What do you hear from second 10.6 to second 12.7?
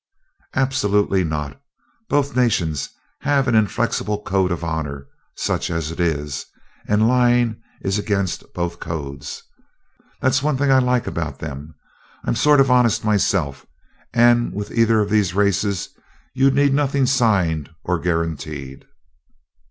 I like about them I'm sort